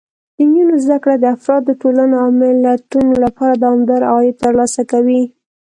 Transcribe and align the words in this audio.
د 0.35 0.37
نجونو 0.47 0.75
زده 0.83 0.97
کړه 1.03 1.15
د 1.19 1.25
افرادو، 1.37 1.79
ټولنو 1.81 2.15
او 2.23 2.29
ملتونو 2.41 3.13
لپاره 3.23 3.53
دوامداره 3.63 4.07
عاید 4.15 4.41
ترلاسه 4.43 4.81
کوي. 4.91 5.23